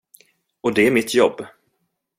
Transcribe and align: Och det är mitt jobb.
Och 0.61 0.73
det 0.73 0.87
är 0.87 0.91
mitt 0.91 1.13
jobb. 1.13 1.41